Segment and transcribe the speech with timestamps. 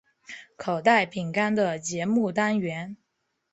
[0.57, 2.97] 口袋饼干的节目单元。